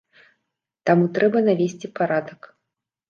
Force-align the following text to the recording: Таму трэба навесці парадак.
Таму 0.89 1.05
трэба 1.17 1.37
навесці 1.49 1.93
парадак. 2.01 2.41